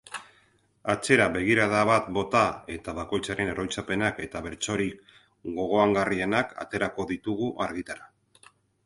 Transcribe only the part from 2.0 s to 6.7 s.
bota eta bakoitzaren oroitzapenak eta bertsorik gogoangarrienak